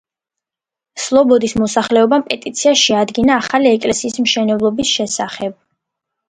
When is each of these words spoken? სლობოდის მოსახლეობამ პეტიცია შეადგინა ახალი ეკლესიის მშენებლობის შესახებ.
სლობოდის 1.01 1.51
მოსახლეობამ 1.63 2.25
პეტიცია 2.31 2.73
შეადგინა 2.85 3.37
ახალი 3.43 3.71
ეკლესიის 3.75 4.19
მშენებლობის 4.25 4.95
შესახებ. 4.97 5.55